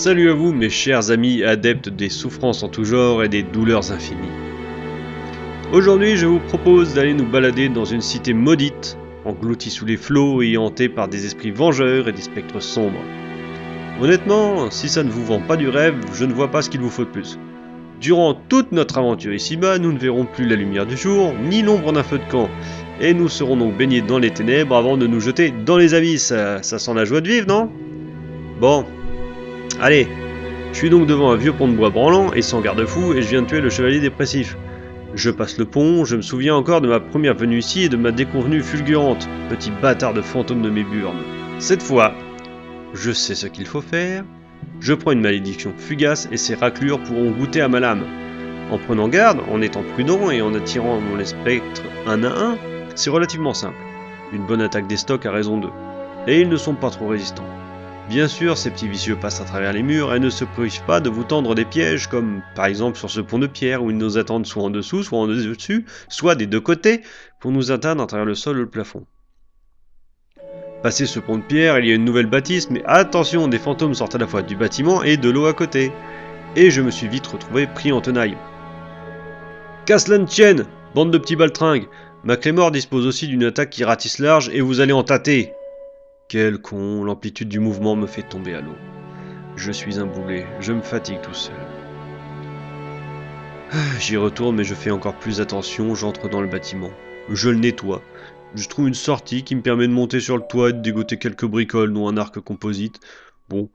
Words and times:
Salut 0.00 0.30
à 0.30 0.32
vous 0.32 0.54
mes 0.54 0.70
chers 0.70 1.10
amis 1.10 1.44
adeptes 1.44 1.90
des 1.90 2.08
souffrances 2.08 2.62
en 2.62 2.70
tout 2.70 2.84
genre 2.84 3.22
et 3.22 3.28
des 3.28 3.42
douleurs 3.42 3.92
infinies. 3.92 4.32
Aujourd'hui 5.74 6.16
je 6.16 6.24
vous 6.24 6.38
propose 6.38 6.94
d'aller 6.94 7.12
nous 7.12 7.26
balader 7.26 7.68
dans 7.68 7.84
une 7.84 8.00
cité 8.00 8.32
maudite, 8.32 8.96
engloutie 9.26 9.68
sous 9.68 9.84
les 9.84 9.98
flots 9.98 10.40
et 10.40 10.56
hantée 10.56 10.88
par 10.88 11.08
des 11.08 11.26
esprits 11.26 11.50
vengeurs 11.50 12.08
et 12.08 12.12
des 12.12 12.22
spectres 12.22 12.62
sombres. 12.62 13.02
Honnêtement, 14.00 14.70
si 14.70 14.88
ça 14.88 15.02
ne 15.02 15.10
vous 15.10 15.22
vend 15.22 15.40
pas 15.40 15.58
du 15.58 15.68
rêve, 15.68 15.96
je 16.14 16.24
ne 16.24 16.32
vois 16.32 16.48
pas 16.48 16.62
ce 16.62 16.70
qu'il 16.70 16.80
vous 16.80 16.88
faut 16.88 17.04
de 17.04 17.10
plus. 17.10 17.38
Durant 18.00 18.32
toute 18.32 18.72
notre 18.72 18.96
aventure 18.96 19.34
ici-bas, 19.34 19.78
nous 19.78 19.92
ne 19.92 19.98
verrons 19.98 20.24
plus 20.24 20.48
la 20.48 20.56
lumière 20.56 20.86
du 20.86 20.96
jour, 20.96 21.34
ni 21.44 21.60
l'ombre 21.60 21.92
d'un 21.92 22.02
feu 22.02 22.16
de 22.16 22.30
camp, 22.30 22.48
et 23.02 23.12
nous 23.12 23.28
serons 23.28 23.58
donc 23.58 23.76
baignés 23.76 24.00
dans 24.00 24.18
les 24.18 24.30
ténèbres 24.30 24.76
avant 24.76 24.96
de 24.96 25.06
nous 25.06 25.20
jeter 25.20 25.52
dans 25.66 25.76
les 25.76 25.92
abysses. 25.92 26.32
Ça 26.62 26.78
sent 26.78 26.94
la 26.94 27.04
joie 27.04 27.20
de 27.20 27.28
vivre, 27.28 27.46
non? 27.46 27.70
Bon, 28.62 28.86
allez, 29.78 30.08
je 30.72 30.78
suis 30.78 30.90
donc 30.90 31.06
devant 31.06 31.30
un 31.32 31.36
vieux 31.36 31.52
pont 31.52 31.68
de 31.68 31.76
bois 31.76 31.90
branlant 31.90 32.32
et 32.32 32.42
sans 32.42 32.60
garde-fou, 32.60 33.14
et 33.14 33.22
je 33.22 33.28
viens 33.28 33.42
de 33.42 33.46
tuer 33.46 33.60
le 33.60 33.70
chevalier 33.70 34.00
dépressif. 34.00 34.56
Je 35.14 35.30
passe 35.30 35.58
le 35.58 35.64
pont, 35.64 36.04
je 36.04 36.16
me 36.16 36.22
souviens 36.22 36.54
encore 36.54 36.80
de 36.80 36.88
ma 36.88 37.00
première 37.00 37.34
venue 37.34 37.58
ici 37.58 37.84
et 37.84 37.88
de 37.88 37.96
ma 37.96 38.12
déconvenue 38.12 38.62
fulgurante, 38.62 39.28
petit 39.48 39.72
bâtard 39.82 40.14
de 40.14 40.22
fantôme 40.22 40.62
de 40.62 40.70
mes 40.70 40.84
burnes. 40.84 41.22
Cette 41.58 41.82
fois, 41.82 42.14
je 42.94 43.10
sais 43.10 43.34
ce 43.34 43.46
qu'il 43.46 43.66
faut 43.66 43.80
faire. 43.80 44.24
Je 44.80 44.94
prends 44.94 45.12
une 45.12 45.20
malédiction 45.20 45.74
fugace 45.76 46.28
et 46.30 46.36
ses 46.36 46.54
raclures 46.54 47.02
pourront 47.02 47.32
goûter 47.32 47.60
à 47.60 47.68
ma 47.68 47.80
lame. 47.80 48.04
En 48.70 48.78
prenant 48.78 49.08
garde, 49.08 49.40
en 49.50 49.60
étant 49.60 49.82
prudent 49.82 50.30
et 50.30 50.42
en 50.42 50.54
attirant 50.54 51.00
mon 51.00 51.22
spectres 51.24 51.82
un 52.06 52.22
à 52.22 52.28
un, 52.28 52.56
c'est 52.94 53.10
relativement 53.10 53.52
simple. 53.52 53.76
Une 54.32 54.46
bonne 54.46 54.62
attaque 54.62 54.86
des 54.86 54.96
stocks 54.96 55.26
a 55.26 55.32
raison 55.32 55.58
d'eux. 55.58 55.72
Et 56.28 56.40
ils 56.40 56.48
ne 56.48 56.56
sont 56.56 56.74
pas 56.74 56.90
trop 56.90 57.08
résistants. 57.08 57.46
Bien 58.10 58.26
sûr, 58.26 58.58
ces 58.58 58.72
petits 58.72 58.88
vicieux 58.88 59.14
passent 59.14 59.40
à 59.40 59.44
travers 59.44 59.72
les 59.72 59.84
murs 59.84 60.12
et 60.12 60.18
ne 60.18 60.30
se 60.30 60.44
privent 60.44 60.82
pas 60.84 60.98
de 60.98 61.08
vous 61.08 61.22
tendre 61.22 61.54
des 61.54 61.64
pièges, 61.64 62.08
comme 62.08 62.42
par 62.56 62.66
exemple 62.66 62.98
sur 62.98 63.08
ce 63.08 63.20
pont 63.20 63.38
de 63.38 63.46
pierre 63.46 63.84
où 63.84 63.90
ils 63.92 63.96
nous 63.96 64.18
attendent 64.18 64.46
soit 64.46 64.64
en 64.64 64.70
dessous, 64.70 65.04
soit 65.04 65.20
en 65.20 65.28
dessus, 65.28 65.84
soit 66.08 66.34
des 66.34 66.48
deux 66.48 66.60
côtés, 66.60 67.02
pour 67.38 67.52
nous 67.52 67.70
atteindre 67.70 68.02
à 68.02 68.06
travers 68.08 68.26
le 68.26 68.34
sol 68.34 68.56
ou 68.56 68.62
le 68.62 68.68
plafond. 68.68 69.06
Passé 70.82 71.06
ce 71.06 71.20
pont 71.20 71.38
de 71.38 71.44
pierre, 71.44 71.78
il 71.78 71.86
y 71.86 71.92
a 71.92 71.94
une 71.94 72.04
nouvelle 72.04 72.26
bâtisse, 72.26 72.68
mais 72.68 72.82
attention, 72.84 73.46
des 73.46 73.60
fantômes 73.60 73.94
sortent 73.94 74.16
à 74.16 74.18
la 74.18 74.26
fois 74.26 74.42
du 74.42 74.56
bâtiment 74.56 75.04
et 75.04 75.16
de 75.16 75.30
l'eau 75.30 75.46
à 75.46 75.52
côté. 75.52 75.92
Et 76.56 76.72
je 76.72 76.82
me 76.82 76.90
suis 76.90 77.06
vite 77.06 77.28
retrouvé 77.28 77.68
pris 77.68 77.92
en 77.92 78.00
tenaille. 78.00 78.36
Casse 79.86 80.10
tienne 80.26 80.66
Bande 80.96 81.12
de 81.12 81.18
petits 81.18 81.36
baltringues 81.36 81.86
Macrémore 82.24 82.72
dispose 82.72 83.06
aussi 83.06 83.28
d'une 83.28 83.44
attaque 83.44 83.70
qui 83.70 83.84
ratisse 83.84 84.18
large 84.18 84.50
et 84.52 84.62
vous 84.62 84.80
allez 84.80 84.92
en 84.92 85.04
tâter 85.04 85.52
Quel 86.30 86.58
con, 86.58 87.02
l'amplitude 87.02 87.48
du 87.48 87.58
mouvement 87.58 87.96
me 87.96 88.06
fait 88.06 88.22
tomber 88.22 88.54
à 88.54 88.60
l'eau. 88.60 88.76
Je 89.56 89.72
suis 89.72 89.98
un 89.98 90.06
boulet, 90.06 90.46
je 90.60 90.72
me 90.72 90.80
fatigue 90.80 91.20
tout 91.22 91.34
seul. 91.34 91.56
Ah, 93.72 93.98
j'y 93.98 94.16
retourne 94.16 94.54
mais 94.54 94.62
je 94.62 94.76
fais 94.76 94.92
encore 94.92 95.16
plus 95.16 95.40
attention, 95.40 95.96
j'entre 95.96 96.28
dans 96.28 96.40
le 96.40 96.46
bâtiment. 96.46 96.92
Je 97.30 97.50
le 97.50 97.56
nettoie, 97.56 98.00
je 98.54 98.68
trouve 98.68 98.86
une 98.86 98.94
sortie 98.94 99.42
qui 99.42 99.56
me 99.56 99.60
permet 99.60 99.88
de 99.88 99.92
monter 99.92 100.20
sur 100.20 100.36
le 100.36 100.44
toit 100.48 100.70
et 100.70 100.72
de 100.72 100.78
dégoter 100.78 101.16
quelques 101.16 101.46
bricoles, 101.46 101.92
dont 101.92 102.06
un 102.06 102.16
arc 102.16 102.38
composite. 102.38 103.00
Bon. 103.48 103.68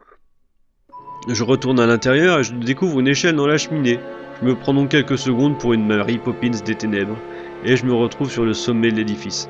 Je 1.27 1.43
retourne 1.43 1.81
à 1.81 1.85
l'intérieur 1.85 2.39
et 2.39 2.45
je 2.45 2.53
découvre 2.53 3.01
une 3.01 3.09
échelle 3.09 3.35
dans 3.35 3.47
la 3.47 3.57
cheminée. 3.57 3.99
Je 4.39 4.47
me 4.47 4.55
prends 4.55 4.73
donc 4.73 4.91
quelques 4.91 5.17
secondes 5.17 5.59
pour 5.59 5.73
une 5.73 5.85
Mary 5.85 6.19
Poppins 6.19 6.51
des 6.65 6.75
ténèbres, 6.75 7.17
et 7.65 7.75
je 7.75 7.85
me 7.85 7.93
retrouve 7.93 8.31
sur 8.31 8.45
le 8.45 8.53
sommet 8.53 8.91
de 8.91 8.95
l'édifice. 8.95 9.49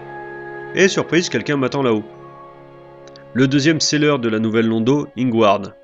Et 0.74 0.88
surprise, 0.88 1.30
quelqu'un 1.30 1.58
m'attend 1.58 1.84
là-haut. 1.84 2.04
Le 3.36 3.48
deuxième 3.48 3.82
seller 3.82 4.16
de 4.22 4.30
la 4.30 4.40
nouvelle 4.40 4.68
Londo, 4.68 5.08
Ingward. 5.18 5.76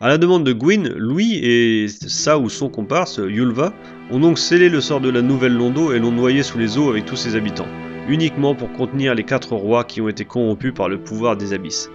À 0.00 0.08
la 0.08 0.18
demande 0.18 0.44
de 0.44 0.52
Gwyn, 0.52 0.92
Louis 0.96 1.38
et 1.40 1.86
sa 1.88 2.40
ou 2.40 2.48
son 2.48 2.68
comparse, 2.68 3.20
Yulva, 3.24 3.72
ont 4.10 4.18
donc 4.18 4.36
scellé 4.36 4.68
le 4.68 4.80
sort 4.80 5.00
de 5.00 5.08
la 5.08 5.22
nouvelle 5.22 5.54
Londo 5.54 5.92
et 5.92 6.00
l'ont 6.00 6.10
noyé 6.10 6.42
sous 6.42 6.58
les 6.58 6.78
eaux 6.78 6.90
avec 6.90 7.06
tous 7.06 7.14
ses 7.14 7.36
habitants 7.36 7.68
uniquement 8.08 8.56
pour 8.56 8.72
contenir 8.72 9.14
les 9.14 9.22
quatre 9.22 9.54
rois 9.54 9.84
qui 9.84 10.00
ont 10.00 10.08
été 10.08 10.24
corrompus 10.24 10.74
par 10.74 10.88
le 10.88 10.98
pouvoir 10.98 11.36
des 11.36 11.52
abysses. 11.52 11.88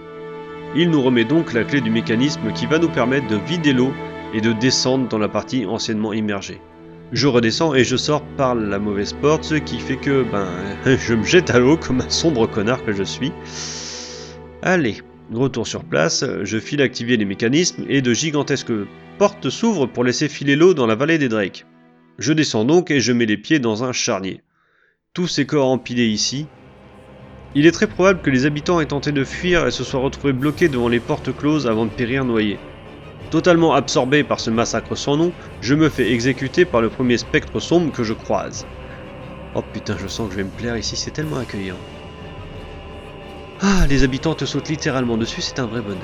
Il 0.74 0.90
nous 0.90 1.02
remet 1.02 1.24
donc 1.24 1.52
la 1.52 1.64
clé 1.64 1.82
du 1.82 1.90
mécanisme 1.90 2.50
qui 2.54 2.64
va 2.64 2.78
nous 2.78 2.88
permettre 2.88 3.26
de 3.28 3.36
vider 3.36 3.74
l'eau 3.74 3.92
et 4.34 4.40
de 4.40 4.52
descendre 4.52 5.06
dans 5.08 5.18
la 5.18 5.28
partie 5.28 5.66
anciennement 5.66 6.14
immergée. 6.14 6.60
Je 7.12 7.26
redescends 7.26 7.74
et 7.74 7.84
je 7.84 7.96
sors 7.96 8.22
par 8.36 8.54
la 8.54 8.78
mauvaise 8.78 9.14
porte, 9.14 9.44
ce 9.44 9.54
qui 9.54 9.78
fait 9.78 9.96
que 9.96 10.24
ben 10.30 10.48
je 10.98 11.14
me 11.14 11.24
jette 11.24 11.50
à 11.50 11.58
l'eau 11.58 11.76
comme 11.76 12.00
un 12.00 12.10
sombre 12.10 12.46
connard 12.46 12.84
que 12.84 12.92
je 12.92 13.02
suis. 13.02 13.32
Allez, 14.68 15.00
retour 15.32 15.66
sur 15.66 15.82
place, 15.82 16.26
je 16.42 16.58
file 16.58 16.82
activer 16.82 17.16
les 17.16 17.24
mécanismes 17.24 17.86
et 17.88 18.02
de 18.02 18.12
gigantesques 18.12 18.72
portes 19.16 19.48
s'ouvrent 19.48 19.86
pour 19.86 20.04
laisser 20.04 20.28
filer 20.28 20.56
l'eau 20.56 20.74
dans 20.74 20.86
la 20.86 20.94
vallée 20.94 21.16
des 21.16 21.30
Drakes. 21.30 21.64
Je 22.18 22.34
descends 22.34 22.66
donc 22.66 22.90
et 22.90 23.00
je 23.00 23.12
mets 23.12 23.24
les 23.24 23.38
pieds 23.38 23.60
dans 23.60 23.82
un 23.82 23.92
charnier 23.92 24.42
tous 25.18 25.26
ces 25.26 25.46
corps 25.46 25.66
empilés 25.66 26.06
ici, 26.06 26.46
il 27.56 27.66
est 27.66 27.72
très 27.72 27.88
probable 27.88 28.20
que 28.20 28.30
les 28.30 28.46
habitants 28.46 28.78
aient 28.78 28.86
tenté 28.86 29.10
de 29.10 29.24
fuir 29.24 29.66
et 29.66 29.72
se 29.72 29.82
soient 29.82 29.98
retrouvés 29.98 30.32
bloqués 30.32 30.68
devant 30.68 30.86
les 30.88 31.00
portes 31.00 31.36
closes 31.36 31.66
avant 31.66 31.86
de 31.86 31.90
périr 31.90 32.24
noyés. 32.24 32.56
Totalement 33.32 33.74
absorbé 33.74 34.22
par 34.22 34.38
ce 34.38 34.50
massacre 34.50 34.94
sans 34.94 35.16
nom, 35.16 35.32
je 35.60 35.74
me 35.74 35.88
fais 35.88 36.12
exécuter 36.12 36.64
par 36.64 36.80
le 36.80 36.88
premier 36.88 37.18
spectre 37.18 37.58
sombre 37.58 37.92
que 37.92 38.04
je 38.04 38.12
croise. 38.12 38.64
Oh 39.56 39.62
putain, 39.72 39.96
je 39.98 40.06
sens 40.06 40.28
que 40.28 40.34
je 40.34 40.38
vais 40.38 40.44
me 40.44 40.56
plaire 40.56 40.76
ici, 40.76 40.94
c'est 40.94 41.10
tellement 41.10 41.38
accueillant. 41.38 41.74
Ah, 43.60 43.86
les 43.88 44.04
habitants 44.04 44.34
te 44.34 44.44
sautent 44.44 44.68
littéralement 44.68 45.16
dessus, 45.16 45.40
c'est 45.40 45.58
un 45.58 45.66
vrai 45.66 45.80
bonheur. 45.80 45.98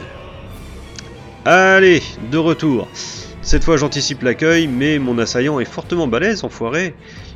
Allez, 1.45 2.03
de 2.33 2.39
retour. 2.39 2.89
Cette 3.43 3.63
fois 3.63 3.77
j'anticipe 3.77 4.23
l'accueil, 4.23 4.67
mais 4.67 4.99
mon 4.99 5.19
assaillant 5.19 5.61
est 5.61 5.65
fortement 5.65 6.09
balèze, 6.09 6.43
enfoiré. 6.43 6.95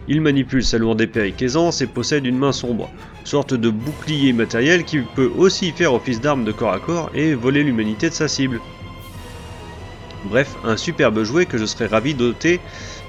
Il 0.08 0.20
manipule 0.20 0.64
sa 0.64 0.78
lourde 0.78 1.00
épée 1.02 1.20
avec 1.20 1.42
aisance 1.42 1.82
et 1.82 1.86
possède 1.86 2.26
une 2.26 2.38
main 2.38 2.50
sombre, 2.50 2.90
sorte 3.24 3.54
de 3.54 3.68
bouclier 3.68 4.32
matériel 4.32 4.84
qui 4.84 5.00
peut 5.00 5.30
aussi 5.36 5.70
faire 5.70 5.92
office 5.92 6.20
d'arme 6.20 6.44
de 6.44 6.52
corps 6.52 6.72
à 6.72 6.80
corps 6.80 7.10
et 7.14 7.34
voler 7.34 7.62
l'humanité 7.62 8.08
de 8.08 8.14
sa 8.14 8.26
cible. 8.26 8.60
Bref, 10.24 10.56
un 10.64 10.76
superbe 10.76 11.22
jouet 11.22 11.46
que 11.46 11.58
je 11.58 11.64
serais 11.66 11.86
ravi 11.86 12.14
d'ôter 12.14 12.58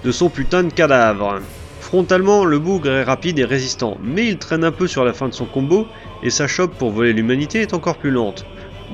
de 0.03 0.12
son 0.12 0.30
putain 0.30 0.64
de 0.64 0.74
cadavre. 0.74 1.40
Frontalement, 1.80 2.46
le 2.46 2.59
bougre 2.59 2.91
est 2.91 3.03
rapide 3.03 3.40
et 3.40 3.46
résistant, 3.46 3.97
mais 4.03 4.28
il 4.28 4.38
traîne 4.38 4.64
un 4.64 4.72
peu 4.72 4.86
sur 4.86 5.06
la 5.06 5.14
fin 5.14 5.28
de 5.28 5.34
son 5.34 5.46
combo 5.46 5.88
et 6.24 6.30
sa 6.30 6.47
chope 6.47 6.75
pour 6.78 6.91
voler 6.91 7.13
l'humanité 7.13 7.62
est 7.62 7.74
encore 7.74 7.97
plus 7.97 8.12
lente. 8.12 8.46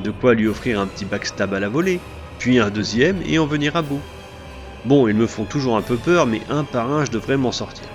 De 0.04 0.12
quoi 0.12 0.34
lui 0.34 0.48
offrir 0.48 0.80
un 0.80 0.88
petit 0.88 1.06
backstab 1.06 1.54
à 1.54 1.60
la 1.60 1.70
volée, 1.70 2.00
puis 2.40 2.60
un 2.60 2.70
deuxième 2.70 3.22
et 3.26 3.40
en 3.40 3.46
venir 3.46 3.76
à 3.76 3.82
bout. 3.82 4.02
Bon, 4.86 5.08
ils 5.08 5.16
me 5.16 5.28
font 5.28 5.46
toujours 5.46 5.78
un 5.78 5.82
peu 5.82 5.96
peur, 5.96 6.28
mais 6.28 6.42
un 6.50 6.64
par 6.64 6.92
un 6.92 7.06
je 7.06 7.12
devrais 7.12 7.38
m'en 7.38 7.52
sortir. 7.52 7.88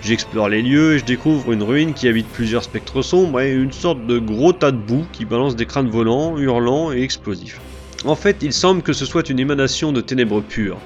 J'explore 0.00 0.48
les 0.48 0.62
lieux 0.62 0.94
et 0.94 0.98
je 1.00 1.04
découvre 1.04 1.50
une 1.50 1.62
ruine 1.62 1.92
qui 1.92 2.06
habite 2.06 2.28
plusieurs 2.28 2.62
spectres 2.62 3.02
sombres 3.02 3.40
et 3.40 3.52
une 3.52 3.72
sorte 3.72 4.06
de 4.06 4.18
gros 4.18 4.52
tas 4.52 4.70
de 4.70 4.76
boue 4.76 5.06
qui 5.12 5.24
balance 5.24 5.56
des 5.56 5.66
crânes 5.66 5.90
volants, 5.90 6.38
hurlants 6.38 6.92
et 6.92 7.02
explosifs. 7.02 7.60
En 8.04 8.14
fait, 8.14 8.36
il 8.42 8.52
semble 8.52 8.82
que 8.82 8.92
ce 8.92 9.04
soit 9.04 9.28
une 9.28 9.40
émanation 9.40 9.90
de 9.90 10.00
ténèbres 10.00 10.40
pures. 10.40 10.78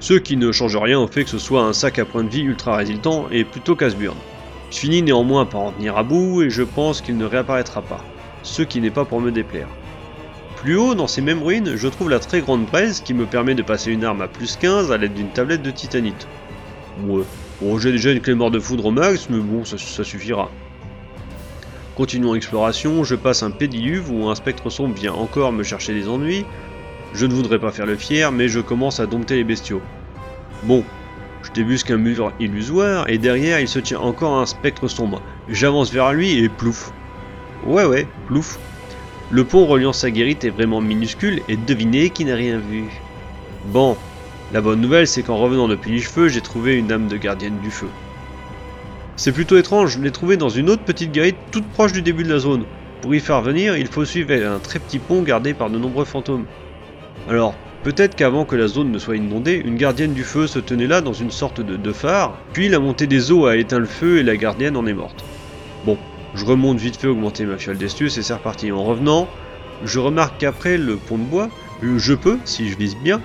Ce 0.00 0.14
qui 0.14 0.38
ne 0.38 0.52
change 0.52 0.76
rien 0.76 0.98
au 0.98 1.06
fait 1.06 1.24
que 1.24 1.30
ce 1.30 1.38
soit 1.38 1.62
un 1.62 1.74
sac 1.74 1.98
à 1.98 2.06
point 2.06 2.24
de 2.24 2.30
vie 2.30 2.42
ultra 2.42 2.76
résistant 2.76 3.26
et 3.30 3.44
plutôt 3.44 3.76
casse-burne. 3.76 4.16
Je 4.74 4.80
finis 4.80 5.02
néanmoins 5.02 5.46
par 5.46 5.60
en 5.60 5.70
venir 5.70 5.96
à 5.96 6.02
bout 6.02 6.42
et 6.42 6.50
je 6.50 6.64
pense 6.64 7.00
qu'il 7.00 7.16
ne 7.16 7.24
réapparaîtra 7.24 7.80
pas, 7.80 8.04
ce 8.42 8.60
qui 8.62 8.80
n'est 8.80 8.90
pas 8.90 9.04
pour 9.04 9.20
me 9.20 9.30
déplaire. 9.30 9.68
Plus 10.56 10.76
haut, 10.76 10.96
dans 10.96 11.06
ces 11.06 11.20
mêmes 11.20 11.44
ruines, 11.44 11.76
je 11.76 11.86
trouve 11.86 12.10
la 12.10 12.18
très 12.18 12.40
grande 12.40 12.66
braise 12.66 13.00
qui 13.00 13.14
me 13.14 13.24
permet 13.24 13.54
de 13.54 13.62
passer 13.62 13.92
une 13.92 14.02
arme 14.02 14.20
à 14.20 14.26
plus 14.26 14.56
15 14.56 14.90
à 14.90 14.96
l'aide 14.96 15.14
d'une 15.14 15.28
tablette 15.28 15.62
de 15.62 15.70
titanite. 15.70 16.26
Ouais, 17.06 17.22
bon 17.62 17.78
j'ai 17.78 17.92
déjà 17.92 18.10
une 18.10 18.20
clé 18.20 18.34
mort 18.34 18.50
de 18.50 18.58
foudre 18.58 18.86
au 18.86 18.90
max, 18.90 19.28
mais 19.30 19.38
bon, 19.38 19.64
ça, 19.64 19.78
suffira. 19.78 20.50
Continuons 21.94 22.32
l'exploration, 22.32 23.04
je 23.04 23.14
passe 23.14 23.44
un 23.44 23.52
pédiluve 23.52 24.10
où 24.10 24.28
un 24.28 24.34
spectre 24.34 24.70
sombre 24.70 24.96
vient 24.96 25.12
encore 25.12 25.52
me 25.52 25.62
chercher 25.62 25.94
des 25.94 26.08
ennuis. 26.08 26.44
Je 27.12 27.26
ne 27.26 27.32
voudrais 27.32 27.60
pas 27.60 27.70
faire 27.70 27.86
le 27.86 27.94
fier, 27.94 28.32
mais 28.32 28.48
je 28.48 28.58
commence 28.58 28.98
à 28.98 29.06
dompter 29.06 29.36
les 29.36 29.44
bestiaux. 29.44 29.82
Bon, 30.64 30.82
débusque 31.54 31.90
un 31.90 31.96
mur 31.96 32.32
illusoire 32.40 33.08
et 33.08 33.16
derrière 33.16 33.60
il 33.60 33.68
se 33.68 33.78
tient 33.78 34.00
encore 34.00 34.38
un 34.38 34.46
spectre 34.46 34.88
sombre. 34.88 35.22
J'avance 35.48 35.92
vers 35.92 36.12
lui 36.12 36.38
et 36.38 36.48
plouf. 36.48 36.92
Ouais 37.64 37.84
ouais, 37.84 38.06
plouf. 38.26 38.58
Le 39.30 39.44
pont 39.44 39.64
reliant 39.64 39.92
sa 39.92 40.10
guérite 40.10 40.44
est 40.44 40.50
vraiment 40.50 40.80
minuscule 40.80 41.40
et 41.48 41.56
devinez 41.56 42.10
qui 42.10 42.24
n'a 42.24 42.34
rien 42.34 42.58
vu. 42.58 42.84
Bon, 43.66 43.96
la 44.52 44.60
bonne 44.60 44.80
nouvelle 44.80 45.06
c'est 45.06 45.22
qu'en 45.22 45.36
revenant 45.36 45.68
depuis 45.68 45.92
les 45.92 46.00
cheveux, 46.00 46.28
j'ai 46.28 46.42
trouvé 46.42 46.76
une 46.76 46.92
âme 46.92 47.08
de 47.08 47.16
gardienne 47.16 47.58
du 47.62 47.70
feu. 47.70 47.88
C'est 49.16 49.32
plutôt 49.32 49.56
étrange, 49.56 49.92
je 49.92 50.00
l'ai 50.00 50.10
trouvée 50.10 50.36
dans 50.36 50.48
une 50.48 50.68
autre 50.68 50.82
petite 50.82 51.12
guérite 51.12 51.36
toute 51.52 51.68
proche 51.68 51.92
du 51.92 52.02
début 52.02 52.24
de 52.24 52.32
la 52.32 52.40
zone. 52.40 52.64
Pour 53.00 53.14
y 53.14 53.20
faire 53.20 53.42
venir, 53.42 53.76
il 53.76 53.86
faut 53.86 54.04
suivre 54.04 54.32
un 54.32 54.58
très 54.58 54.80
petit 54.80 54.98
pont 54.98 55.22
gardé 55.22 55.54
par 55.54 55.70
de 55.70 55.78
nombreux 55.78 56.04
fantômes. 56.04 56.46
Alors, 57.28 57.54
peut-être 57.84 58.16
qu'avant 58.16 58.44
que 58.46 58.56
la 58.56 58.66
zone 58.66 58.90
ne 58.90 58.98
soit 58.98 59.16
inondée, 59.16 59.62
une 59.64 59.76
gardienne 59.76 60.14
du 60.14 60.24
feu 60.24 60.46
se 60.46 60.58
tenait 60.58 60.86
là 60.86 61.02
dans 61.02 61.12
une 61.12 61.30
sorte 61.30 61.60
de, 61.60 61.76
de 61.76 61.92
phare, 61.92 62.36
puis 62.52 62.68
la 62.68 62.80
montée 62.80 63.06
des 63.06 63.30
eaux 63.30 63.46
a 63.46 63.56
éteint 63.56 63.78
le 63.78 63.84
feu 63.84 64.18
et 64.18 64.22
la 64.22 64.36
gardienne 64.36 64.76
en 64.76 64.86
est 64.86 64.94
morte. 64.94 65.24
Bon, 65.84 65.98
je 66.34 66.44
remonte 66.44 66.78
vite 66.78 66.96
fait 66.96 67.06
augmenter 67.06 67.44
ma 67.44 67.58
fiole 67.58 67.78
d'astuce 67.78 68.18
et 68.18 68.22
c'est 68.22 68.34
reparti. 68.34 68.72
En 68.72 68.82
revenant, 68.82 69.28
je 69.84 69.98
remarque 69.98 70.38
qu'après 70.38 70.78
le 70.78 70.96
pont 70.96 71.18
de 71.18 71.24
bois, 71.24 71.48
Je 71.82 72.14
peux, 72.14 72.38
si 72.44 72.70
je 72.70 72.78
vise 72.78 72.96
bien, 72.96 73.20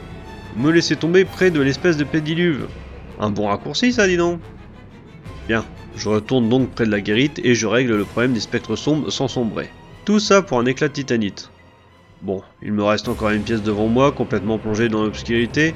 me 0.57 0.71
laisser 0.71 0.97
tomber 0.97 1.23
près 1.23 1.49
de 1.49 1.61
l'espèce 1.61 1.95
de 1.95 2.03
pédiluve. 2.03 2.67
Un 3.19 3.29
bon 3.29 3.47
raccourci, 3.47 3.93
ça, 3.93 4.07
dis 4.07 4.17
donc. 4.17 4.41
Bien, 5.47 5.63
je 5.95 6.09
retourne 6.09 6.49
donc 6.49 6.69
près 6.71 6.85
de 6.85 6.91
la 6.91 6.99
guérite 6.99 7.39
et 7.43 7.55
je 7.55 7.65
règle 7.65 7.95
le 7.95 8.03
problème 8.03 8.33
des 8.33 8.39
spectres 8.41 8.75
sombres 8.75 9.09
sans 9.09 9.29
sombrer. 9.29 9.69
Tout 10.03 10.19
ça 10.19 10.41
pour 10.41 10.59
un 10.59 10.65
éclat 10.65 10.89
de 10.89 10.93
titanite. 10.93 11.49
Bon, 12.21 12.41
il 12.61 12.73
me 12.73 12.83
reste 12.83 13.07
encore 13.07 13.29
une 13.29 13.43
pièce 13.43 13.63
devant 13.63 13.87
moi, 13.87 14.11
complètement 14.11 14.57
plongée 14.57 14.89
dans 14.89 15.03
l'obscurité. 15.03 15.73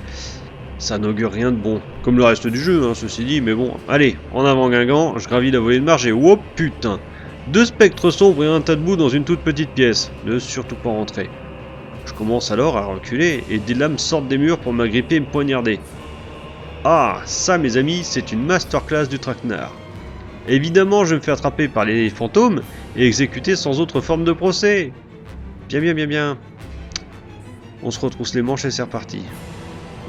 Ça 0.77 0.97
n'augure 0.97 1.31
rien 1.31 1.51
de 1.51 1.57
bon. 1.57 1.81
Comme 2.01 2.17
le 2.17 2.25
reste 2.25 2.47
du 2.47 2.59
jeu, 2.59 2.83
hein, 2.83 2.93
ceci 2.93 3.23
dit, 3.23 3.39
mais 3.39 3.53
bon. 3.53 3.71
Allez, 3.87 4.17
en 4.33 4.43
avant 4.43 4.69
Guingamp, 4.69 5.17
je 5.19 5.29
gravis 5.29 5.51
la 5.51 5.61
volée 5.61 5.79
de 5.79 5.85
marge 5.85 6.05
et 6.05 6.11
oh 6.11 6.37
putain 6.55 6.99
Deux 7.47 7.63
spectres 7.63 8.11
sombres 8.11 8.43
et 8.43 8.47
un 8.47 8.59
tas 8.59 8.75
de 8.75 8.81
boue 8.81 8.97
dans 8.97 9.07
une 9.07 9.23
toute 9.23 9.39
petite 9.39 9.69
pièce. 9.69 10.11
Ne 10.25 10.37
surtout 10.37 10.75
pas 10.75 10.89
rentrer. 10.89 11.29
Je 12.05 12.11
commence 12.11 12.51
alors 12.51 12.75
à 12.75 12.85
reculer 12.87 13.45
et 13.49 13.59
des 13.59 13.73
lames 13.73 13.97
sortent 13.97 14.27
des 14.27 14.37
murs 14.37 14.59
pour 14.59 14.73
m'agripper 14.73 15.15
et 15.15 15.19
me 15.21 15.25
poignarder. 15.25 15.79
Ah, 16.83 17.21
ça 17.23 17.57
mes 17.57 17.77
amis, 17.77 18.01
c'est 18.03 18.33
une 18.33 18.43
masterclass 18.43 19.07
du 19.07 19.17
traquenard. 19.17 19.71
Évidemment, 20.49 21.05
je 21.05 21.15
me 21.15 21.21
fais 21.21 21.31
attraper 21.31 21.69
par 21.69 21.85
les 21.85 22.09
fantômes 22.09 22.61
et 22.97 23.07
exécuter 23.07 23.55
sans 23.55 23.79
autre 23.79 24.01
forme 24.01 24.25
de 24.25 24.33
procès. 24.33 24.91
Bien, 25.69 25.80
bien, 25.80 25.94
bien, 25.94 26.07
bien. 26.07 26.38
On 27.81 27.92
se 27.92 28.00
retrousse 28.00 28.36
les 28.36 28.42
manches 28.42 28.65
et 28.65 28.71
c'est 28.71 28.81
reparti. 28.81 29.21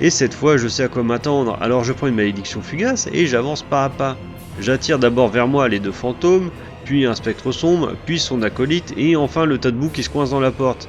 Et 0.00 0.10
cette 0.10 0.34
fois, 0.34 0.56
je 0.56 0.68
sais 0.68 0.82
à 0.82 0.88
quoi 0.88 1.02
m'attendre, 1.02 1.56
alors 1.60 1.84
je 1.84 1.92
prends 1.92 2.08
une 2.08 2.16
malédiction 2.16 2.62
fugace 2.62 3.08
et 3.12 3.26
j'avance 3.26 3.62
pas 3.62 3.84
à 3.84 3.88
pas. 3.88 4.16
J'attire 4.60 4.98
d'abord 4.98 5.28
vers 5.28 5.46
moi 5.46 5.68
les 5.68 5.78
deux 5.78 5.92
fantômes, 5.92 6.50
puis 6.84 7.06
un 7.06 7.14
spectre 7.14 7.52
sombre, 7.52 7.94
puis 8.04 8.18
son 8.18 8.42
acolyte, 8.42 8.92
et 8.96 9.16
enfin 9.16 9.44
le 9.44 9.58
tas 9.58 9.70
de 9.70 9.76
boue 9.76 9.88
qui 9.88 10.02
se 10.02 10.10
coince 10.10 10.30
dans 10.30 10.40
la 10.40 10.50
porte. 10.50 10.88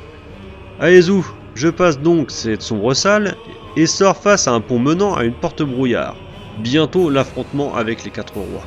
Allez 0.80 1.04
zou, 1.04 1.26
je 1.54 1.70
passe 1.70 2.00
donc 2.00 2.32
cette 2.32 2.62
sombre 2.62 2.94
salle 2.94 3.36
et 3.78 3.86
sors 3.86 4.18
face 4.18 4.48
à 4.48 4.52
un 4.52 4.62
pont 4.62 4.80
menant 4.80 5.16
à 5.16 5.24
une 5.24 5.34
porte 5.34 5.64
brouillard. 5.64 6.16
Bientôt 6.60 7.10
l'affrontement 7.10 7.76
avec 7.76 8.04
les 8.04 8.12
quatre 8.12 8.34
rois. 8.36 8.66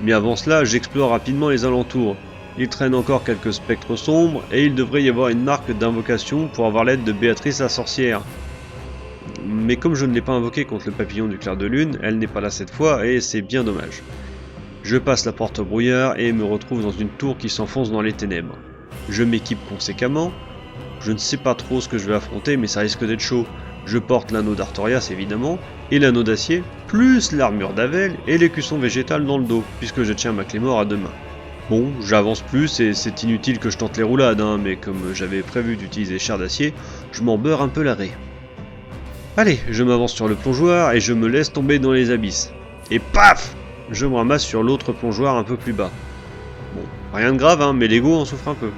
Mais 0.00 0.12
avant 0.12 0.36
cela, 0.36 0.64
j'explore 0.64 1.10
rapidement 1.10 1.48
les 1.48 1.64
alentours. 1.64 2.16
Il 2.60 2.68
traîne 2.68 2.96
encore 2.96 3.22
quelques 3.22 3.52
spectres 3.52 3.94
sombres 3.94 4.42
et 4.50 4.64
il 4.64 4.74
devrait 4.74 5.04
y 5.04 5.08
avoir 5.08 5.28
une 5.28 5.44
marque 5.44 5.70
d'invocation 5.70 6.48
pour 6.48 6.66
avoir 6.66 6.82
l'aide 6.84 7.04
de 7.04 7.12
Béatrice 7.12 7.60
la 7.60 7.68
sorcière. 7.68 8.20
Mais 9.46 9.76
comme 9.76 9.94
je 9.94 10.06
ne 10.06 10.12
l'ai 10.12 10.20
pas 10.20 10.32
invoquée 10.32 10.64
contre 10.64 10.86
le 10.86 10.92
papillon 10.92 11.28
du 11.28 11.38
clair 11.38 11.56
de 11.56 11.66
lune, 11.66 12.00
elle 12.02 12.18
n'est 12.18 12.26
pas 12.26 12.40
là 12.40 12.50
cette 12.50 12.70
fois 12.70 13.06
et 13.06 13.20
c'est 13.20 13.42
bien 13.42 13.62
dommage. 13.62 14.02
Je 14.82 14.96
passe 14.96 15.24
la 15.24 15.32
porte 15.32 15.60
brouillard 15.60 16.18
et 16.18 16.32
me 16.32 16.44
retrouve 16.44 16.82
dans 16.82 16.90
une 16.90 17.10
tour 17.10 17.38
qui 17.38 17.48
s'enfonce 17.48 17.92
dans 17.92 18.02
les 18.02 18.12
ténèbres. 18.12 18.58
Je 19.08 19.22
m'équipe 19.22 19.64
conséquemment. 19.68 20.32
Je 21.00 21.12
ne 21.12 21.18
sais 21.18 21.36
pas 21.36 21.54
trop 21.54 21.80
ce 21.80 21.88
que 21.88 21.98
je 21.98 22.08
vais 22.08 22.16
affronter, 22.16 22.56
mais 22.56 22.66
ça 22.66 22.80
risque 22.80 23.04
d'être 23.04 23.20
chaud. 23.20 23.46
Je 23.86 23.98
porte 23.98 24.32
l'anneau 24.32 24.56
d'Artorias 24.56 25.08
évidemment, 25.12 25.60
et 25.92 26.00
l'anneau 26.00 26.24
d'acier, 26.24 26.64
plus 26.88 27.30
l'armure 27.30 27.72
d'Avel 27.72 28.16
et 28.26 28.36
l'écusson 28.36 28.78
végétal 28.78 29.24
dans 29.24 29.38
le 29.38 29.44
dos, 29.44 29.62
puisque 29.78 30.02
je 30.02 30.12
tiens 30.12 30.32
ma 30.32 30.44
clé 30.44 30.58
mort 30.58 30.80
à 30.80 30.84
deux 30.84 30.96
mains. 30.96 31.14
Bon, 31.70 31.92
j'avance 32.00 32.40
plus 32.40 32.80
et 32.80 32.94
c'est 32.94 33.22
inutile 33.24 33.58
que 33.58 33.68
je 33.68 33.76
tente 33.76 33.98
les 33.98 34.02
roulades, 34.02 34.40
hein, 34.40 34.58
mais 34.62 34.76
comme 34.76 35.12
j'avais 35.12 35.42
prévu 35.42 35.76
d'utiliser 35.76 36.18
char 36.18 36.38
d'acier, 36.38 36.72
je 37.12 37.22
m'en 37.22 37.36
beurre 37.36 37.60
un 37.60 37.68
peu 37.68 37.82
l'arrêt. 37.82 38.12
Allez, 39.36 39.60
je 39.68 39.84
m'avance 39.84 40.14
sur 40.14 40.28
le 40.28 40.34
plongeoir 40.34 40.92
et 40.92 41.00
je 41.00 41.12
me 41.12 41.28
laisse 41.28 41.52
tomber 41.52 41.78
dans 41.78 41.92
les 41.92 42.10
abysses. 42.10 42.54
Et 42.90 42.98
paf 42.98 43.54
Je 43.90 44.06
me 44.06 44.16
ramasse 44.16 44.44
sur 44.44 44.62
l'autre 44.62 44.92
plongeoir 44.92 45.36
un 45.36 45.44
peu 45.44 45.58
plus 45.58 45.74
bas. 45.74 45.90
Bon, 46.74 46.82
rien 47.12 47.32
de 47.32 47.38
grave, 47.38 47.60
hein, 47.60 47.74
mais 47.74 47.86
l'ego 47.86 48.14
en 48.14 48.24
souffre 48.24 48.48
un 48.48 48.54
peu. 48.54 48.70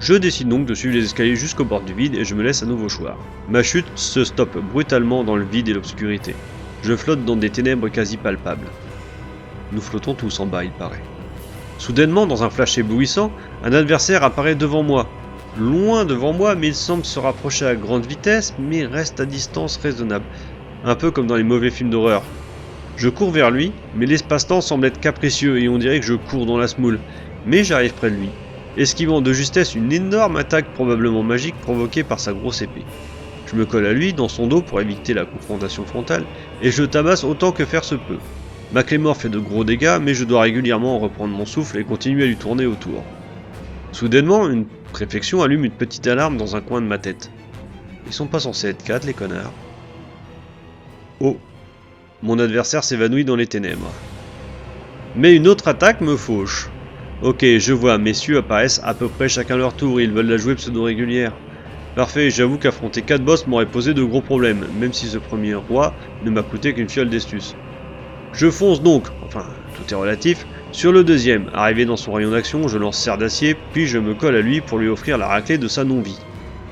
Je 0.00 0.14
décide 0.14 0.48
donc 0.48 0.66
de 0.66 0.74
suivre 0.74 0.96
les 0.96 1.04
escaliers 1.04 1.36
jusqu'au 1.36 1.64
bord 1.64 1.82
du 1.82 1.94
vide 1.94 2.16
et 2.16 2.24
je 2.24 2.34
me 2.34 2.42
laisse 2.42 2.64
à 2.64 2.66
nouveau 2.66 2.88
choir. 2.88 3.16
Ma 3.48 3.62
chute 3.62 3.86
se 3.94 4.24
stoppe 4.24 4.58
brutalement 4.58 5.22
dans 5.22 5.36
le 5.36 5.44
vide 5.44 5.68
et 5.68 5.74
l'obscurité. 5.74 6.34
Je 6.82 6.96
flotte 6.96 7.24
dans 7.24 7.36
des 7.36 7.50
ténèbres 7.50 7.88
quasi 7.88 8.16
palpables. 8.16 8.66
Nous 9.70 9.80
flottons 9.80 10.14
tous 10.14 10.40
en 10.40 10.46
bas, 10.46 10.64
il 10.64 10.72
paraît. 10.72 11.02
Soudainement, 11.82 12.26
dans 12.28 12.44
un 12.44 12.48
flash 12.48 12.78
éblouissant, 12.78 13.32
un 13.64 13.72
adversaire 13.72 14.22
apparaît 14.22 14.54
devant 14.54 14.84
moi. 14.84 15.08
Loin 15.58 16.04
devant 16.04 16.32
moi, 16.32 16.54
mais 16.54 16.68
il 16.68 16.76
semble 16.76 17.04
se 17.04 17.18
rapprocher 17.18 17.66
à 17.66 17.74
grande 17.74 18.06
vitesse, 18.06 18.54
mais 18.56 18.86
reste 18.86 19.18
à 19.18 19.26
distance 19.26 19.78
raisonnable. 19.78 20.24
Un 20.84 20.94
peu 20.94 21.10
comme 21.10 21.26
dans 21.26 21.34
les 21.34 21.42
mauvais 21.42 21.70
films 21.70 21.90
d'horreur. 21.90 22.22
Je 22.96 23.08
cours 23.08 23.32
vers 23.32 23.50
lui, 23.50 23.72
mais 23.96 24.06
l'espace-temps 24.06 24.60
semble 24.60 24.86
être 24.86 25.00
capricieux 25.00 25.60
et 25.60 25.68
on 25.68 25.76
dirait 25.76 25.98
que 25.98 26.06
je 26.06 26.14
cours 26.14 26.46
dans 26.46 26.56
la 26.56 26.68
smoule. 26.68 27.00
Mais 27.46 27.64
j'arrive 27.64 27.94
près 27.94 28.12
de 28.12 28.16
lui, 28.16 28.30
esquivant 28.76 29.20
de 29.20 29.32
justesse 29.32 29.74
une 29.74 29.92
énorme 29.92 30.36
attaque 30.36 30.72
probablement 30.74 31.24
magique 31.24 31.60
provoquée 31.62 32.04
par 32.04 32.20
sa 32.20 32.32
grosse 32.32 32.62
épée. 32.62 32.84
Je 33.48 33.56
me 33.56 33.66
colle 33.66 33.86
à 33.86 33.92
lui 33.92 34.12
dans 34.12 34.28
son 34.28 34.46
dos 34.46 34.62
pour 34.62 34.80
éviter 34.80 35.14
la 35.14 35.24
confrontation 35.24 35.84
frontale, 35.84 36.26
et 36.62 36.70
je 36.70 36.84
tabasse 36.84 37.24
autant 37.24 37.50
que 37.50 37.64
faire 37.64 37.82
se 37.82 37.96
peut. 37.96 38.20
Ma 38.72 38.82
Clémore 38.82 39.18
fait 39.18 39.28
de 39.28 39.38
gros 39.38 39.64
dégâts, 39.64 39.98
mais 40.00 40.14
je 40.14 40.24
dois 40.24 40.40
régulièrement 40.40 40.98
reprendre 40.98 41.36
mon 41.36 41.44
souffle 41.44 41.76
et 41.78 41.84
continuer 41.84 42.24
à 42.24 42.26
lui 42.26 42.36
tourner 42.36 42.64
autour. 42.64 43.04
Soudainement, 43.92 44.48
une 44.48 44.64
réflexion 44.94 45.42
allume 45.42 45.66
une 45.66 45.70
petite 45.70 46.06
alarme 46.06 46.38
dans 46.38 46.56
un 46.56 46.62
coin 46.62 46.80
de 46.80 46.86
ma 46.86 46.96
tête. 46.96 47.30
Ils 48.06 48.14
sont 48.14 48.26
pas 48.26 48.40
censés 48.40 48.68
être 48.68 48.82
quatre, 48.82 49.04
les 49.04 49.12
connards. 49.12 49.52
Oh, 51.20 51.36
mon 52.22 52.38
adversaire 52.38 52.82
s'évanouit 52.82 53.26
dans 53.26 53.36
les 53.36 53.46
ténèbres. 53.46 53.92
Mais 55.16 55.36
une 55.36 55.48
autre 55.48 55.68
attaque 55.68 56.00
me 56.00 56.16
fauche. 56.16 56.70
Ok, 57.20 57.44
je 57.44 57.72
vois, 57.74 57.98
messieurs 57.98 58.38
apparaissent 58.38 58.80
à 58.84 58.94
peu 58.94 59.08
près 59.08 59.28
chacun 59.28 59.58
leur 59.58 59.76
tour, 59.76 60.00
ils 60.00 60.10
veulent 60.10 60.26
la 60.26 60.38
jouer 60.38 60.54
pseudo-régulière. 60.54 61.34
Parfait, 61.94 62.30
j'avoue 62.30 62.56
qu'affronter 62.56 63.02
4 63.02 63.22
boss 63.22 63.46
m'aurait 63.46 63.66
posé 63.66 63.92
de 63.92 64.02
gros 64.02 64.22
problèmes, 64.22 64.66
même 64.80 64.94
si 64.94 65.08
ce 65.08 65.18
premier 65.18 65.54
roi 65.54 65.94
ne 66.24 66.30
m'a 66.30 66.42
coûté 66.42 66.72
qu'une 66.72 66.88
fiole 66.88 67.10
d'estus. 67.10 67.54
Je 68.32 68.50
fonce 68.50 68.82
donc, 68.82 69.08
enfin, 69.24 69.44
tout 69.76 69.92
est 69.92 69.96
relatif, 69.96 70.46
sur 70.72 70.90
le 70.90 71.04
deuxième. 71.04 71.50
Arrivé 71.52 71.84
dans 71.84 71.98
son 71.98 72.12
rayon 72.12 72.30
d'action, 72.30 72.66
je 72.66 72.78
lance 72.78 72.96
serre 72.96 73.18
d'acier, 73.18 73.56
puis 73.72 73.86
je 73.86 73.98
me 73.98 74.14
colle 74.14 74.36
à 74.36 74.40
lui 74.40 74.60
pour 74.60 74.78
lui 74.78 74.88
offrir 74.88 75.18
la 75.18 75.26
raclée 75.26 75.58
de 75.58 75.68
sa 75.68 75.84
non-vie. 75.84 76.18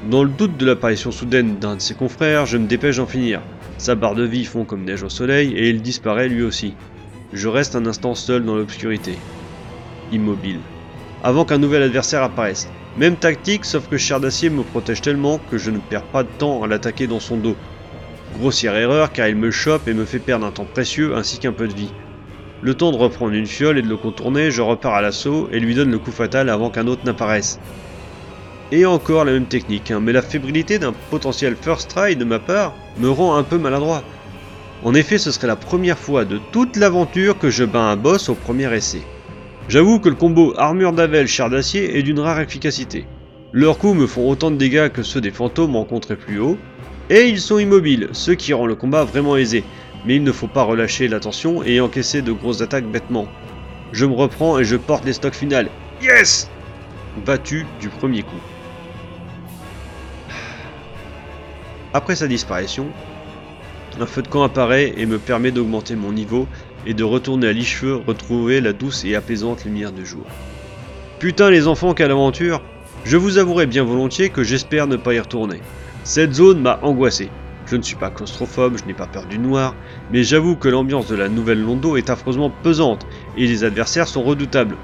Dans 0.08 0.24
le 0.24 0.30
doute 0.30 0.56
de 0.56 0.64
l'apparition 0.64 1.10
soudaine 1.10 1.58
d'un 1.58 1.76
de 1.76 1.80
ses 1.80 1.94
confrères, 1.94 2.46
je 2.46 2.56
me 2.56 2.66
dépêche 2.66 2.96
d'en 2.96 3.06
finir. 3.06 3.42
Sa 3.76 3.94
barre 3.94 4.14
de 4.14 4.24
vie 4.24 4.46
fond 4.46 4.64
comme 4.64 4.84
neige 4.84 5.02
au 5.02 5.10
soleil 5.10 5.52
et 5.54 5.68
il 5.68 5.82
disparaît 5.82 6.28
lui 6.28 6.42
aussi. 6.42 6.74
Je 7.34 7.48
reste 7.48 7.76
un 7.76 7.84
instant 7.84 8.14
seul 8.14 8.44
dans 8.44 8.56
l'obscurité. 8.56 9.18
Immobile. 10.10 10.60
Avant 11.22 11.44
qu'un 11.44 11.58
nouvel 11.58 11.82
adversaire 11.82 12.22
apparaisse. 12.22 12.68
Même 12.96 13.16
tactique, 13.16 13.66
sauf 13.66 13.88
que 13.88 13.98
Cher 13.98 14.20
d'acier 14.20 14.48
me 14.48 14.62
protège 14.62 15.02
tellement 15.02 15.38
que 15.50 15.58
je 15.58 15.70
ne 15.70 15.78
perds 15.78 16.04
pas 16.04 16.22
de 16.22 16.28
temps 16.38 16.62
à 16.62 16.66
l'attaquer 16.66 17.06
dans 17.06 17.20
son 17.20 17.36
dos. 17.36 17.56
Grossière 18.38 18.76
erreur 18.76 19.12
car 19.12 19.28
il 19.28 19.36
me 19.36 19.50
chope 19.50 19.88
et 19.88 19.94
me 19.94 20.04
fait 20.04 20.18
perdre 20.18 20.46
un 20.46 20.50
temps 20.50 20.64
précieux 20.64 21.16
ainsi 21.16 21.38
qu'un 21.38 21.52
peu 21.52 21.66
de 21.66 21.74
vie. 21.74 21.92
Le 22.62 22.74
temps 22.74 22.92
de 22.92 22.96
reprendre 22.96 23.32
une 23.32 23.46
fiole 23.46 23.78
et 23.78 23.82
de 23.82 23.88
le 23.88 23.96
contourner, 23.96 24.50
je 24.50 24.62
repars 24.62 24.94
à 24.94 25.02
l'assaut 25.02 25.48
et 25.50 25.60
lui 25.60 25.74
donne 25.74 25.90
le 25.90 25.98
coup 25.98 26.12
fatal 26.12 26.48
avant 26.48 26.70
qu'un 26.70 26.86
autre 26.86 27.04
n'apparaisse. 27.04 27.58
Et 28.70 28.86
encore 28.86 29.24
la 29.24 29.32
même 29.32 29.46
technique, 29.46 29.90
hein, 29.90 30.00
mais 30.00 30.12
la 30.12 30.22
fébrilité 30.22 30.78
d'un 30.78 30.92
potentiel 31.10 31.56
first 31.56 31.90
try 31.90 32.14
de 32.14 32.24
ma 32.24 32.38
part 32.38 32.74
me 32.98 33.10
rend 33.10 33.36
un 33.36 33.42
peu 33.42 33.58
maladroit. 33.58 34.04
En 34.84 34.94
effet, 34.94 35.18
ce 35.18 35.32
serait 35.32 35.46
la 35.46 35.56
première 35.56 35.98
fois 35.98 36.24
de 36.24 36.38
toute 36.52 36.76
l'aventure 36.76 37.36
que 37.36 37.50
je 37.50 37.64
bats 37.64 37.80
un 37.80 37.96
boss 37.96 38.28
au 38.28 38.34
premier 38.34 38.72
essai. 38.74 39.02
J'avoue 39.68 39.98
que 39.98 40.08
le 40.08 40.14
combo 40.14 40.54
armure 40.56 40.92
d'avel 40.92 41.26
char 41.26 41.50
d'acier 41.50 41.98
est 41.98 42.02
d'une 42.02 42.20
rare 42.20 42.40
efficacité. 42.40 43.06
Leurs 43.52 43.78
coups 43.78 43.98
me 43.98 44.06
font 44.06 44.28
autant 44.30 44.50
de 44.50 44.56
dégâts 44.56 44.88
que 44.88 45.02
ceux 45.02 45.20
des 45.20 45.32
fantômes 45.32 45.76
rencontrés 45.76 46.16
plus 46.16 46.38
haut, 46.38 46.56
et 47.10 47.26
ils 47.26 47.40
sont 47.40 47.58
immobiles, 47.58 48.08
ce 48.12 48.30
qui 48.30 48.54
rend 48.54 48.66
le 48.66 48.76
combat 48.76 49.04
vraiment 49.04 49.36
aisé, 49.36 49.64
mais 50.06 50.16
il 50.16 50.22
ne 50.22 50.32
faut 50.32 50.46
pas 50.46 50.62
relâcher 50.62 51.08
l'attention 51.08 51.62
et 51.64 51.80
encaisser 51.80 52.22
de 52.22 52.32
grosses 52.32 52.62
attaques 52.62 52.86
bêtement. 52.86 53.26
Je 53.92 54.06
me 54.06 54.14
reprends 54.14 54.58
et 54.58 54.64
je 54.64 54.76
porte 54.76 55.04
les 55.04 55.12
stocks 55.12 55.34
finales. 55.34 55.68
Yes 56.00 56.48
Battu 57.26 57.66
du 57.80 57.88
premier 57.88 58.22
coup. 58.22 58.40
Après 61.92 62.14
sa 62.14 62.28
disparition, 62.28 62.86
un 64.00 64.06
feu 64.06 64.22
de 64.22 64.28
camp 64.28 64.44
apparaît 64.44 64.94
et 64.96 65.04
me 65.04 65.18
permet 65.18 65.50
d'augmenter 65.50 65.96
mon 65.96 66.12
niveau 66.12 66.46
et 66.86 66.94
de 66.94 67.02
retourner 67.02 67.48
à 67.48 67.52
l'Icheveux 67.52 67.96
retrouver 68.06 68.60
la 68.60 68.72
douce 68.72 69.04
et 69.04 69.16
apaisante 69.16 69.64
lumière 69.64 69.90
du 69.90 70.06
jour. 70.06 70.24
Putain 71.18 71.50
les 71.50 71.66
enfants, 71.66 71.92
quelle 71.92 72.12
aventure 72.12 72.62
Je 73.04 73.16
vous 73.16 73.38
avouerai 73.38 73.66
bien 73.66 73.82
volontiers 73.82 74.30
que 74.30 74.44
j'espère 74.44 74.86
ne 74.86 74.96
pas 74.96 75.12
y 75.12 75.18
retourner. 75.18 75.60
Cette 76.02 76.32
zone 76.32 76.62
m'a 76.62 76.78
angoissé. 76.82 77.28
Je 77.66 77.76
ne 77.76 77.82
suis 77.82 77.94
pas 77.94 78.10
claustrophobe, 78.10 78.78
je 78.78 78.84
n'ai 78.84 78.94
pas 78.94 79.06
peur 79.06 79.26
du 79.26 79.38
noir, 79.38 79.74
mais 80.10 80.24
j'avoue 80.24 80.56
que 80.56 80.68
l'ambiance 80.68 81.08
de 81.08 81.14
la 81.14 81.28
nouvelle 81.28 81.60
Londo 81.60 81.96
est 81.96 82.08
affreusement 82.08 82.50
pesante 82.62 83.06
et 83.36 83.46
les 83.46 83.64
adversaires 83.64 84.08
sont 84.08 84.22
redoutables, 84.22 84.76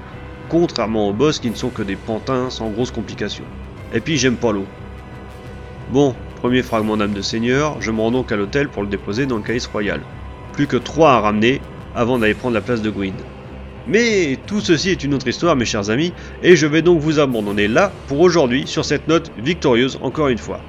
contrairement 0.47 1.09
aux 1.09 1.13
boss 1.13 1.39
qui 1.39 1.49
ne 1.49 1.55
sont 1.55 1.69
que 1.69 1.81
des 1.81 1.95
pantins 1.95 2.51
sans 2.51 2.69
grosses 2.69 2.91
complications. 2.91 3.43
Et 3.93 3.99
puis 3.99 4.17
j'aime 4.17 4.37
pas 4.37 4.51
l'eau. 4.51 4.67
Bon, 5.91 6.15
premier 6.35 6.61
fragment 6.61 6.97
d'âme 6.97 7.13
de 7.13 7.21
seigneur, 7.21 7.81
je 7.81 7.91
me 7.91 7.99
rends 7.99 8.11
donc 8.11 8.31
à 8.31 8.35
l'hôtel 8.35 8.69
pour 8.69 8.83
le 8.83 8.87
déposer 8.87 9.25
dans 9.25 9.37
le 9.37 9.43
calice 9.43 9.67
royal. 9.67 10.01
Plus 10.53 10.67
que 10.67 10.77
3 10.77 11.11
à 11.11 11.19
ramener 11.19 11.61
avant 11.95 12.19
d'aller 12.19 12.35
prendre 12.35 12.53
la 12.53 12.61
place 12.61 12.83
de 12.83 12.91
Gwyn. 12.91 13.15
Mais 13.87 14.37
tout 14.45 14.61
ceci 14.61 14.91
est 14.91 15.03
une 15.03 15.15
autre 15.15 15.27
histoire, 15.27 15.55
mes 15.55 15.65
chers 15.65 15.89
amis, 15.89 16.13
et 16.43 16.55
je 16.55 16.67
vais 16.67 16.83
donc 16.83 16.99
vous 16.99 17.19
abandonner 17.19 17.67
là 17.67 17.91
pour 18.07 18.19
aujourd'hui 18.19 18.67
sur 18.67 18.85
cette 18.85 19.07
note 19.07 19.31
victorieuse 19.37 19.97
encore 20.01 20.27
une 20.27 20.37
fois. 20.37 20.61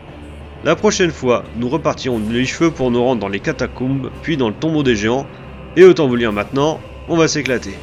La 0.64 0.74
prochaine 0.74 1.12
fois, 1.12 1.44
nous 1.56 1.68
repartirons 1.68 2.20
les 2.30 2.44
cheveux 2.44 2.72
pour 2.72 2.90
nous 2.90 3.02
rendre 3.02 3.20
dans 3.20 3.28
les 3.28 3.38
catacombes, 3.38 4.10
puis 4.22 4.36
dans 4.36 4.48
le 4.48 4.54
tombeau 4.54 4.82
des 4.82 4.96
géants, 4.96 5.26
et 5.76 5.84
autant 5.84 6.08
vous 6.08 6.14
le 6.14 6.20
dire 6.20 6.32
maintenant, 6.32 6.80
on 7.08 7.16
va 7.16 7.28
s'éclater. 7.28 7.74